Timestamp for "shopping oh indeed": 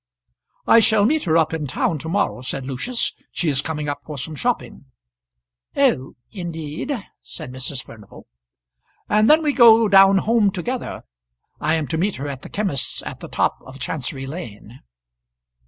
4.33-6.91